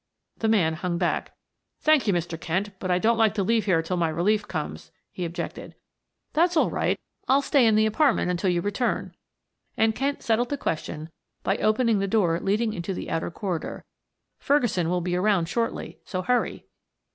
[0.39, 1.35] The man hung back.
[1.79, 2.35] "Thank you, Mr.
[2.41, 5.75] Kent, but I don't like to leave here until my relief comes," he objected.
[6.33, 9.13] "That's all right, I'll stay in the apartment until you return,"
[9.77, 11.11] and Kent settled the question
[11.43, 13.85] by opening the door leading into the outer corridor.
[14.39, 16.65] "Ferguson will be around shortly, so hurry."